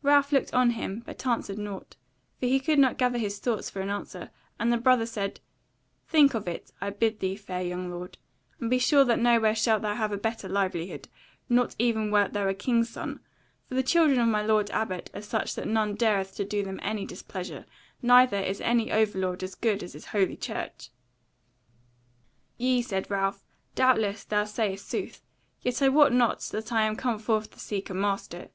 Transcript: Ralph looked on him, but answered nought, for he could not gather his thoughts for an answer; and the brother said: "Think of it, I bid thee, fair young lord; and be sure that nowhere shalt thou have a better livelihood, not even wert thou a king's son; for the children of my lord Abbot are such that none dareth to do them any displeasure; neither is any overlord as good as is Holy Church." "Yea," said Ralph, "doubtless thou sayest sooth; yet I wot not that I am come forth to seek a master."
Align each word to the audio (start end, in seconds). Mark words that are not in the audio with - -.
Ralph 0.00 0.30
looked 0.30 0.54
on 0.54 0.70
him, 0.78 1.02
but 1.04 1.26
answered 1.26 1.58
nought, 1.58 1.96
for 2.38 2.46
he 2.46 2.60
could 2.60 2.78
not 2.78 2.98
gather 2.98 3.18
his 3.18 3.40
thoughts 3.40 3.68
for 3.68 3.80
an 3.80 3.90
answer; 3.90 4.30
and 4.60 4.72
the 4.72 4.76
brother 4.76 5.06
said: 5.06 5.40
"Think 6.06 6.34
of 6.34 6.46
it, 6.46 6.70
I 6.80 6.90
bid 6.90 7.18
thee, 7.18 7.34
fair 7.34 7.62
young 7.62 7.90
lord; 7.90 8.16
and 8.60 8.70
be 8.70 8.78
sure 8.78 9.02
that 9.04 9.18
nowhere 9.18 9.56
shalt 9.56 9.82
thou 9.82 9.96
have 9.96 10.12
a 10.12 10.16
better 10.18 10.48
livelihood, 10.48 11.08
not 11.48 11.74
even 11.80 12.12
wert 12.12 12.32
thou 12.32 12.46
a 12.46 12.54
king's 12.54 12.90
son; 12.90 13.18
for 13.68 13.74
the 13.74 13.82
children 13.82 14.20
of 14.20 14.28
my 14.28 14.40
lord 14.40 14.70
Abbot 14.70 15.10
are 15.12 15.20
such 15.20 15.56
that 15.56 15.66
none 15.66 15.96
dareth 15.96 16.36
to 16.36 16.44
do 16.44 16.62
them 16.62 16.78
any 16.80 17.04
displeasure; 17.04 17.66
neither 18.00 18.38
is 18.38 18.60
any 18.60 18.92
overlord 18.92 19.42
as 19.42 19.56
good 19.56 19.82
as 19.82 19.96
is 19.96 20.04
Holy 20.06 20.36
Church." 20.36 20.90
"Yea," 22.56 22.82
said 22.82 23.10
Ralph, 23.10 23.42
"doubtless 23.74 24.22
thou 24.22 24.44
sayest 24.44 24.88
sooth; 24.88 25.24
yet 25.60 25.82
I 25.82 25.88
wot 25.88 26.12
not 26.12 26.38
that 26.52 26.70
I 26.72 26.82
am 26.82 26.94
come 26.94 27.18
forth 27.18 27.50
to 27.50 27.58
seek 27.58 27.90
a 27.90 27.94
master." 27.94 28.50